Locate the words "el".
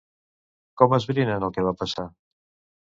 1.51-1.55